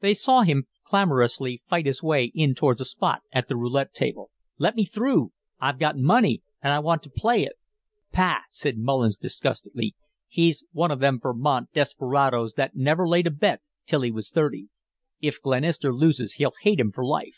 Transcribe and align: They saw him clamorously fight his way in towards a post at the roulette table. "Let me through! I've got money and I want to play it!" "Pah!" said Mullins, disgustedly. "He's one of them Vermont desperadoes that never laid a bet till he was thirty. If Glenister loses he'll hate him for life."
They 0.00 0.14
saw 0.14 0.40
him 0.40 0.68
clamorously 0.84 1.60
fight 1.68 1.84
his 1.84 2.02
way 2.02 2.32
in 2.34 2.54
towards 2.54 2.80
a 2.80 2.88
post 2.98 3.20
at 3.30 3.46
the 3.46 3.56
roulette 3.58 3.92
table. 3.92 4.30
"Let 4.56 4.74
me 4.74 4.86
through! 4.86 5.32
I've 5.60 5.78
got 5.78 5.98
money 5.98 6.40
and 6.62 6.72
I 6.72 6.78
want 6.78 7.02
to 7.02 7.10
play 7.10 7.42
it!" 7.44 7.56
"Pah!" 8.10 8.38
said 8.48 8.78
Mullins, 8.78 9.18
disgustedly. 9.18 9.94
"He's 10.28 10.64
one 10.72 10.90
of 10.90 11.00
them 11.00 11.20
Vermont 11.20 11.74
desperadoes 11.74 12.54
that 12.54 12.74
never 12.74 13.06
laid 13.06 13.26
a 13.26 13.30
bet 13.30 13.60
till 13.86 14.00
he 14.00 14.10
was 14.10 14.30
thirty. 14.30 14.70
If 15.20 15.42
Glenister 15.42 15.92
loses 15.94 16.36
he'll 16.36 16.54
hate 16.62 16.80
him 16.80 16.90
for 16.90 17.04
life." 17.04 17.36